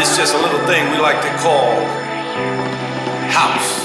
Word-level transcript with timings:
Is 0.00 0.16
just 0.16 0.34
a 0.34 0.38
little 0.38 0.60
thing 0.60 0.90
we 0.92 0.96
like 0.96 1.20
to 1.20 1.28
call 1.42 1.74
house. 3.28 3.84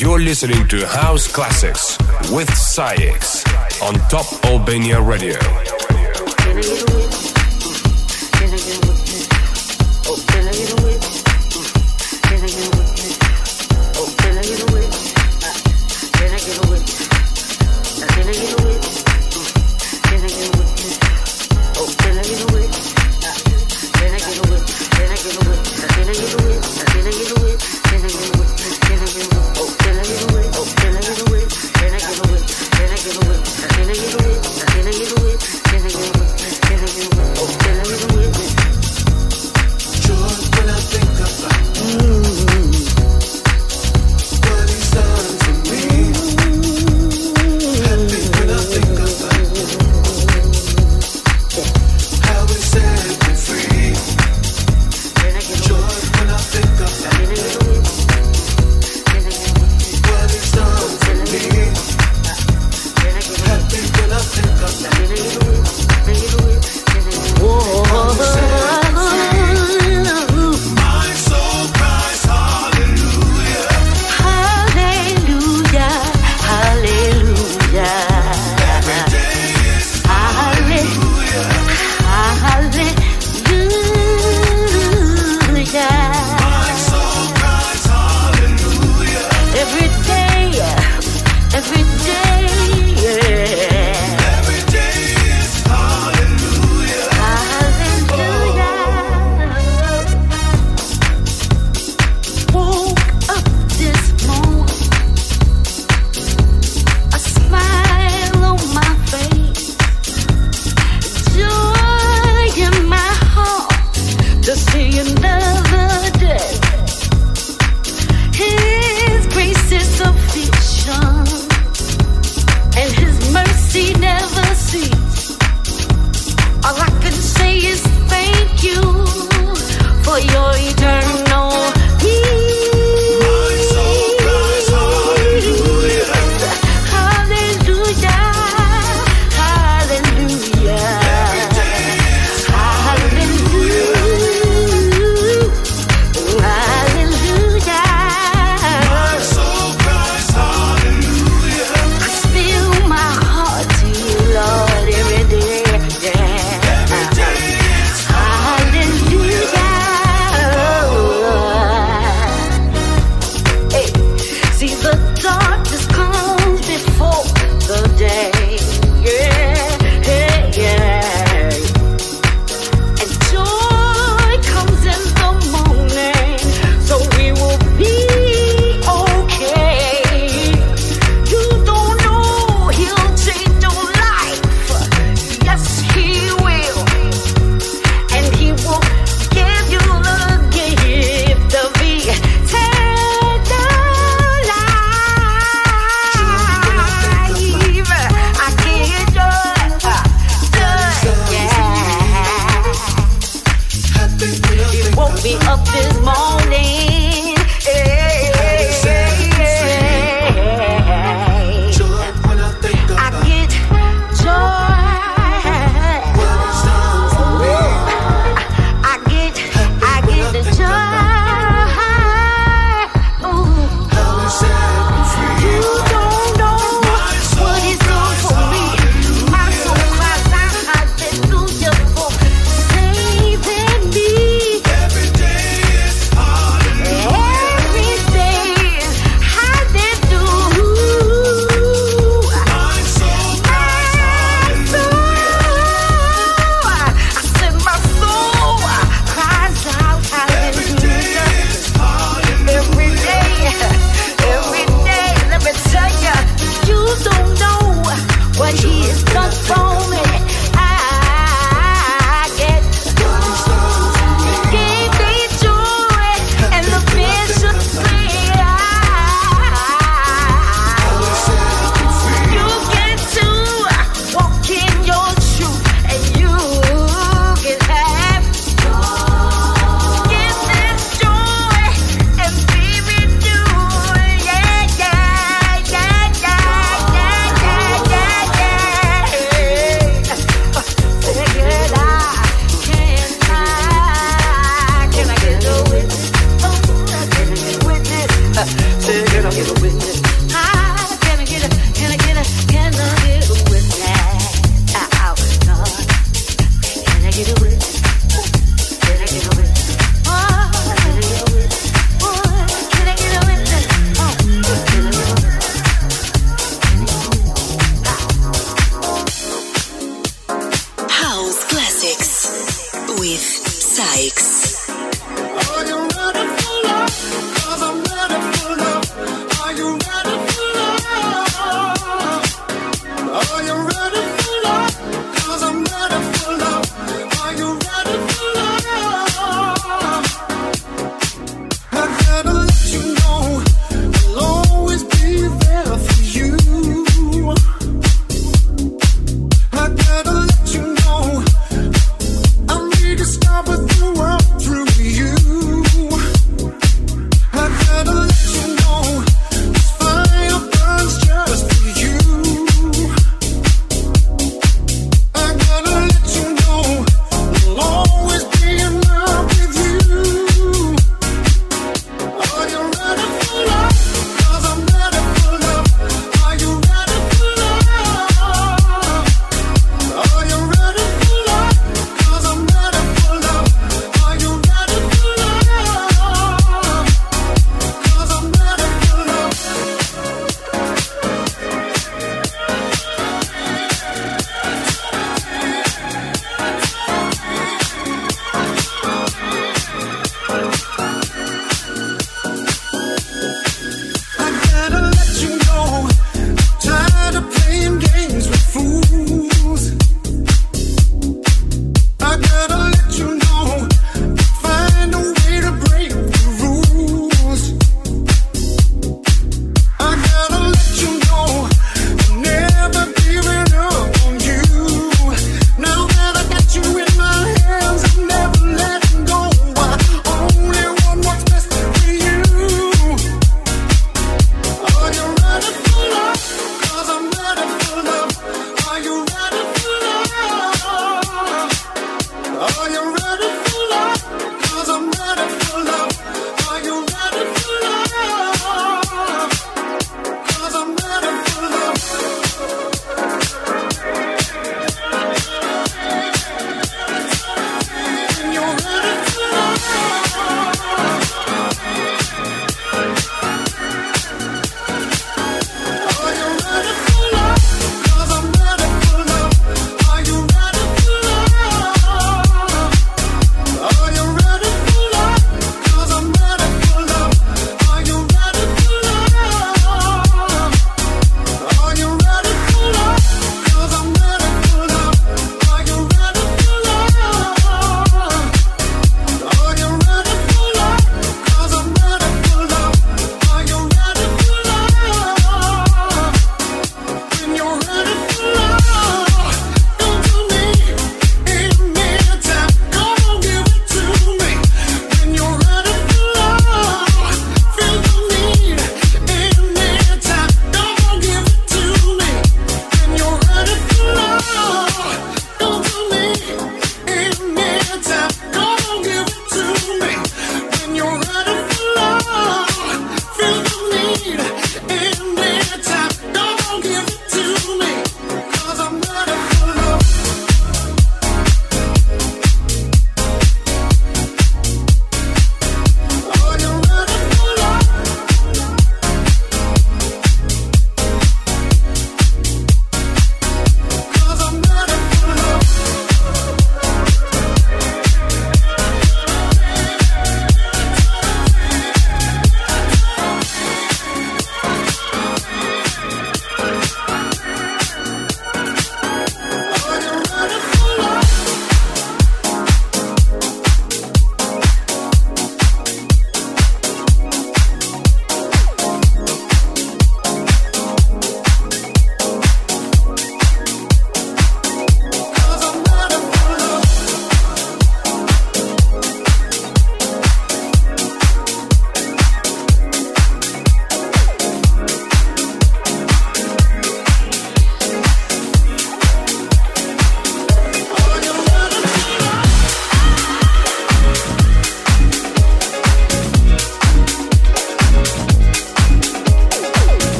You're 0.00 0.20
listening 0.20 0.68
to 0.68 0.86
House 0.86 1.26
Classics 1.26 1.98
with 2.30 2.48
SAIX 2.54 3.44
on 3.82 3.94
Top 4.08 4.26
Albania 4.44 5.00
Radio. 5.00 5.34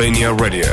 Albania 0.00 0.32
Radio. 0.32 0.69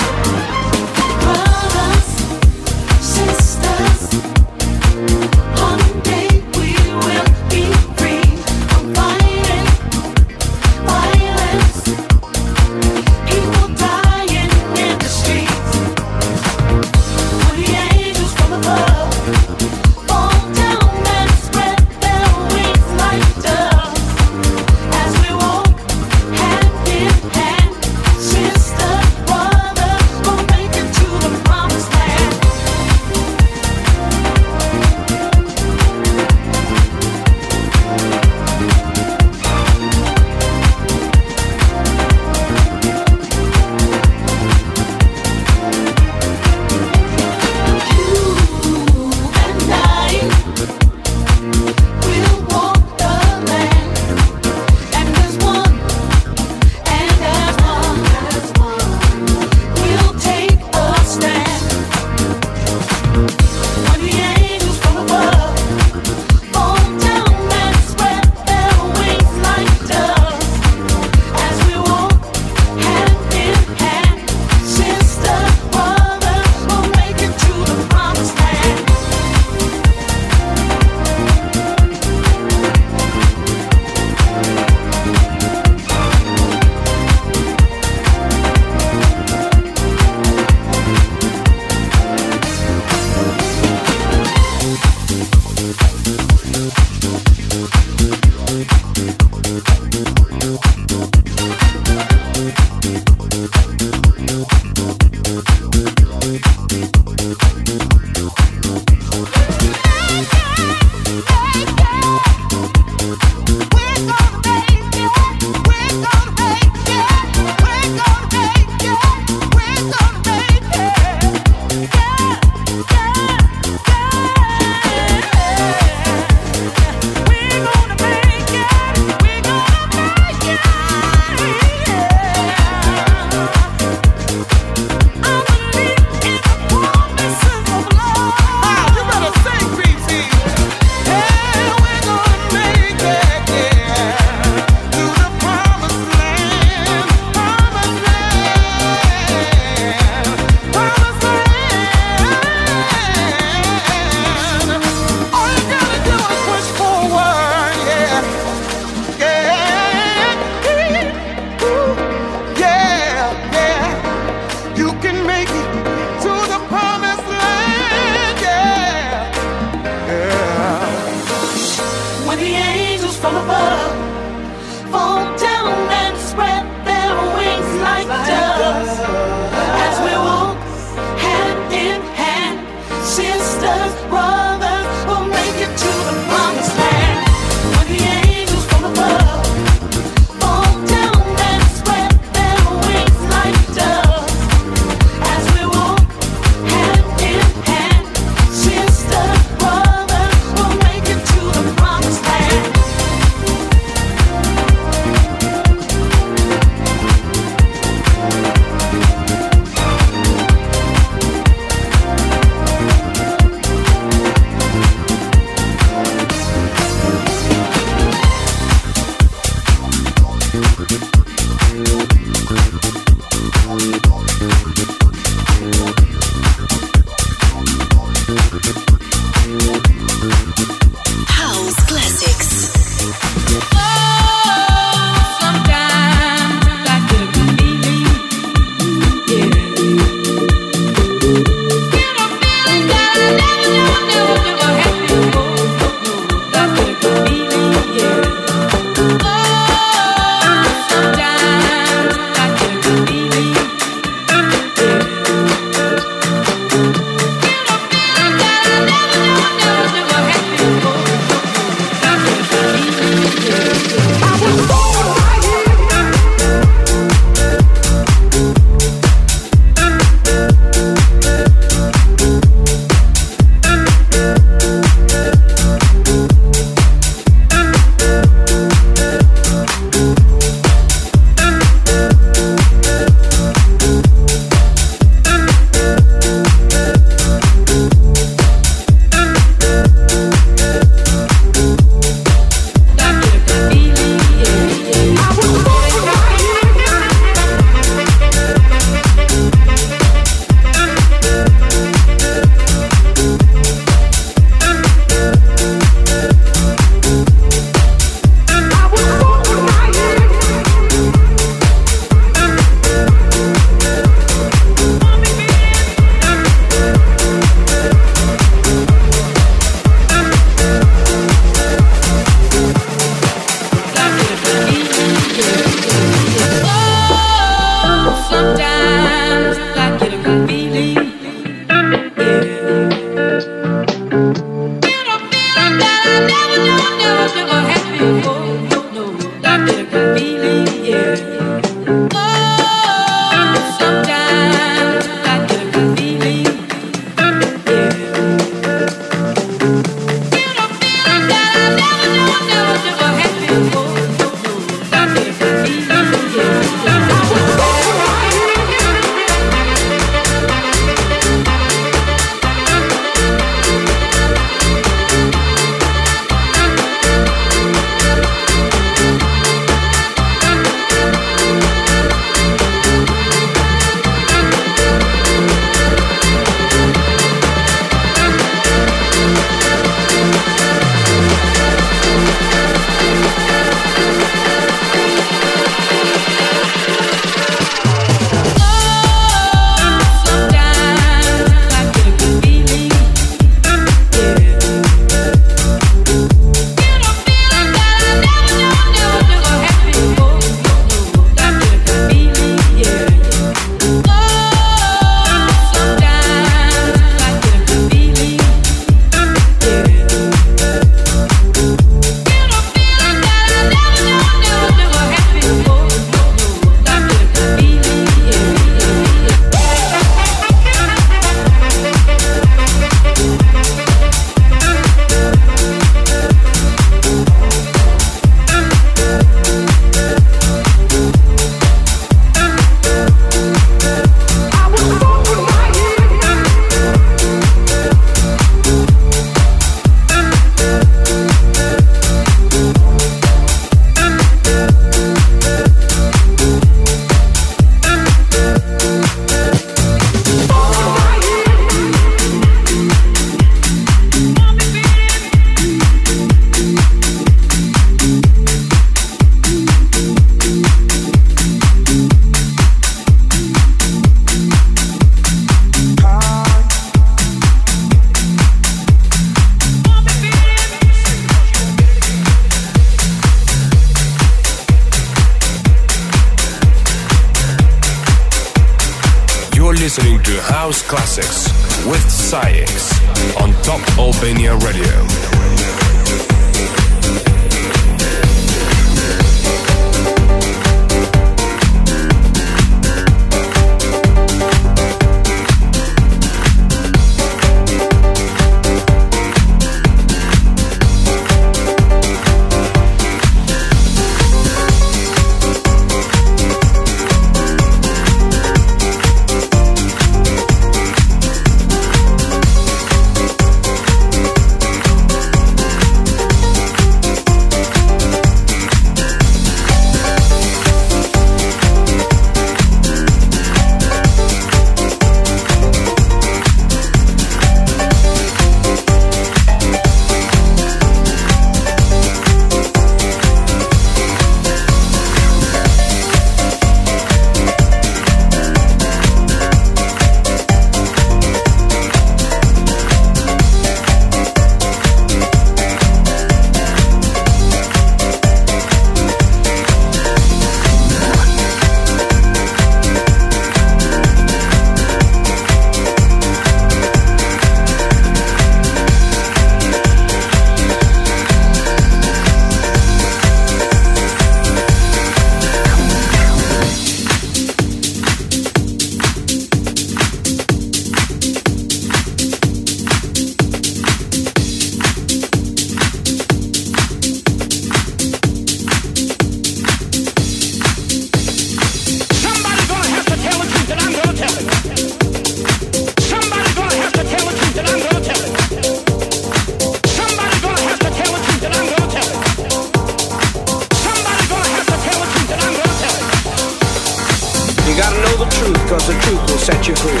know 598.00 598.16
the 598.16 598.30
truth, 598.38 598.60
cause 598.68 598.86
the 598.86 598.96
truth 599.04 599.22
will 599.28 599.42
set 599.42 599.68
you 599.68 599.74
free. 599.76 600.00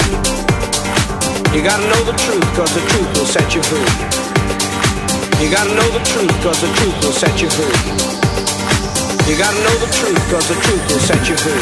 You 1.52 1.60
gotta 1.62 1.84
know 1.84 2.02
the 2.08 2.16
truth, 2.16 2.46
cause 2.56 2.72
the 2.72 2.82
truth 2.88 3.10
will 3.16 3.26
set 3.28 3.54
you 3.54 3.62
free. 3.62 3.90
You 5.42 5.48
gotta 5.50 5.74
know 5.74 5.88
the 5.92 6.02
truth, 6.08 6.32
cause 6.40 6.60
the 6.60 6.70
truth 6.78 6.96
will 7.04 7.12
set 7.12 7.36
you 7.42 7.48
free. 7.50 7.76
You 9.28 9.34
gotta 9.36 9.60
know 9.66 9.76
the 9.84 9.90
truth, 9.98 10.20
cause 10.30 10.46
the 10.48 10.56
truth 10.64 10.84
will 10.88 11.04
set 11.04 11.28
you 11.28 11.36
free. 11.36 11.60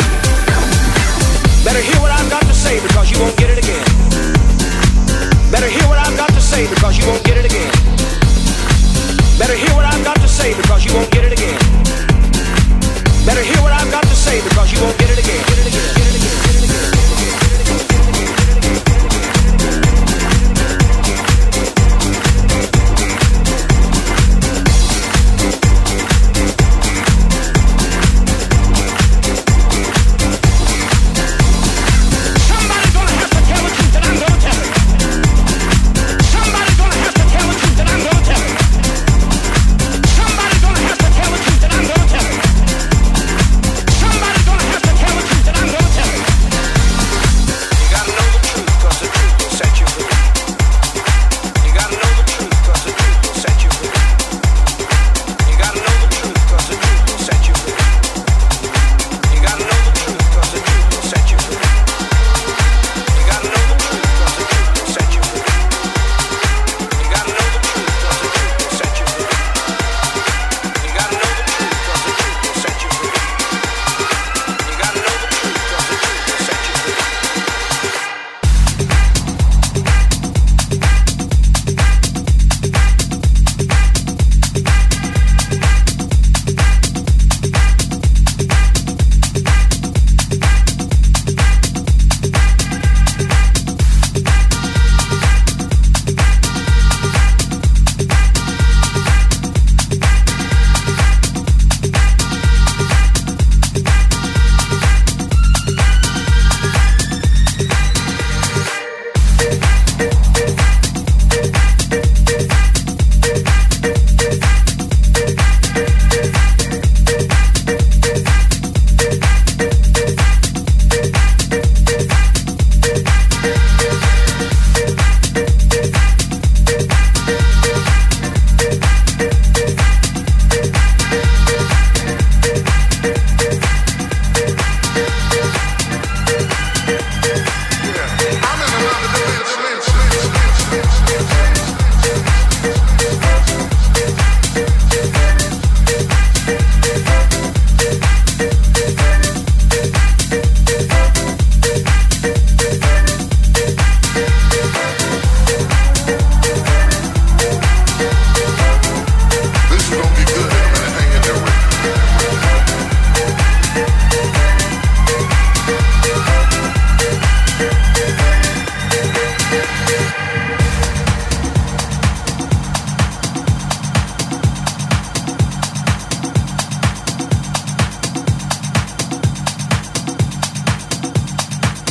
Better 1.65 1.83
hear 1.83 1.99
what 2.01 2.13
I've 2.13 2.31
got 2.31 2.43
to 2.47 2.55
say 2.55 2.81
because 2.81 3.11
you 3.11 3.19
won't 3.19 3.37
get 3.37 3.51
it 3.51 3.59
again. 3.59 3.87
Better 5.51 5.69
hear 5.69 5.87
what 5.89 5.99
I've 5.99 6.17
got 6.17 6.29
to 6.29 6.41
say 6.41 6.69
because 6.69 6.99
you 6.99 7.07
won't 7.07 7.25
get 7.25 7.37
it 7.37 7.47
again. 7.47 7.73
Better 9.39 9.57
hear 9.57 9.75
what 9.75 9.85
I've 9.85 10.05
got 10.05 10.17
to 10.21 10.29
say 10.29 10.55
because 10.55 10.85
you 10.85 10.95
won't 10.95 11.11
get 11.11 11.25
it 11.25 11.33
again. 11.33 11.59
Better 13.27 13.43
hear 13.43 13.61
what 13.61 13.73
I've 13.73 13.91
got 13.91 14.03
to 14.05 14.17
say 14.17 14.41
because 14.43 14.73
you 14.73 14.81
won't 14.81 14.99
get 14.99 15.11
it 15.11 15.19
again. 15.19 15.45
Get 15.49 15.59
it 15.59 15.67
again. 15.67 15.98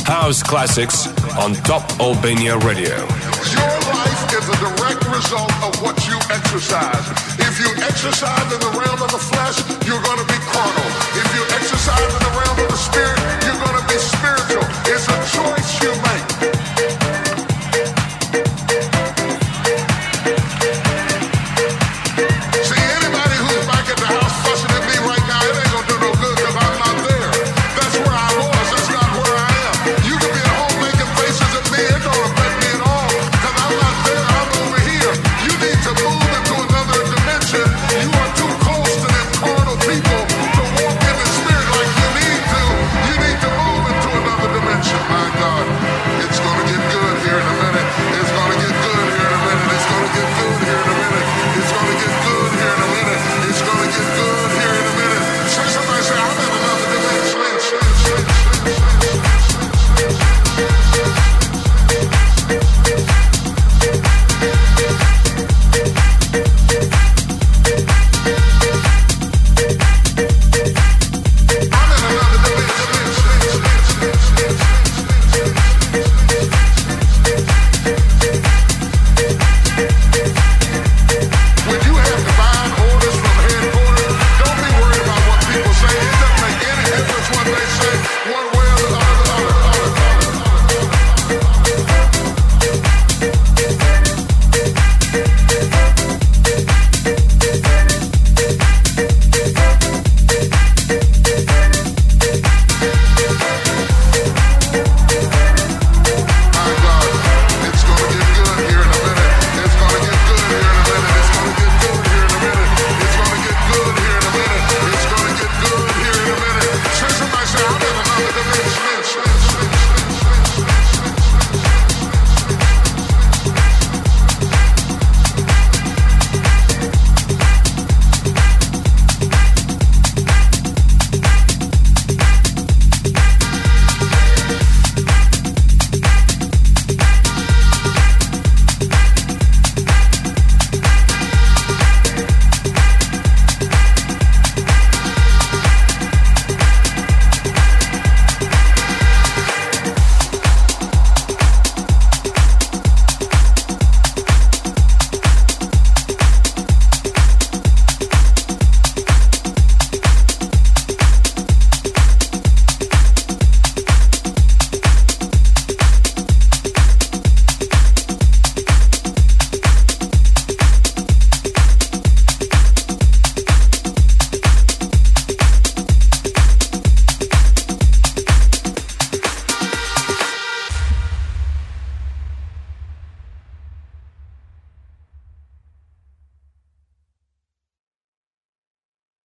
House 0.08 0.42
Classics 0.42 1.06
on 1.36 1.52
Top 1.68 1.84
Albania 2.00 2.56
Radio. 2.64 2.96
Your 2.96 3.76
life 3.92 4.22
is 4.32 4.48
a 4.48 4.56
direct 4.56 5.04
result 5.04 5.52
of 5.60 5.76
what 5.84 6.00
you 6.08 6.16
exercise. 6.32 7.04
If 7.36 7.60
you 7.60 7.68
exercise 7.84 8.48
in 8.48 8.58
the 8.58 8.72
realm 8.72 9.02
of 9.04 9.12
the 9.12 9.20
flesh, 9.20 9.60
you're 9.84 10.00
going 10.00 10.16
to 10.16 10.24
be 10.24 10.40
carnal. 10.48 10.88
If 11.12 11.28
you 11.36 11.44
exercise 11.52 12.08
in 12.08 12.22
the 12.24 12.32
realm 12.40 12.56
of 12.56 12.68
the 12.72 12.80
spirit, 12.80 13.20
you're 13.44 13.60
going 13.60 13.76
to 13.76 13.84
be 13.84 14.00
spiritual. 14.00 14.64
It's 14.88 15.04
a 15.12 15.18
choice 15.28 15.70
you 15.84 15.92
make. 15.92 16.17